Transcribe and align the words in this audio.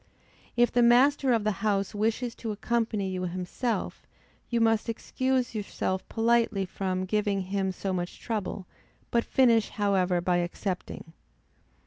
If 0.57 0.71
the 0.71 0.81
master 0.81 1.31
of 1.31 1.43
the 1.43 1.51
house 1.61 1.93
wishes 1.93 2.33
to 2.33 2.51
accompany 2.51 3.09
you 3.11 3.21
himself, 3.25 4.07
you 4.49 4.59
must 4.59 4.89
excuse 4.89 5.53
yourself 5.53 6.09
politely 6.09 6.65
from 6.65 7.05
giving 7.05 7.41
him 7.41 7.71
so 7.71 7.93
much 7.93 8.19
trouble, 8.19 8.65
but 9.11 9.23
finish 9.23 9.69
however 9.69 10.19
by 10.19 10.37
accepting. 10.37 11.13